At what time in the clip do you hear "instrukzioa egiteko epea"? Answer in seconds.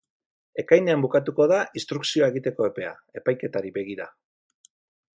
1.81-2.97